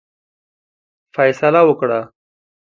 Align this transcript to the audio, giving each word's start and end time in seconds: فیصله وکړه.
فیصله 1.15 1.61
وکړه. 1.65 1.99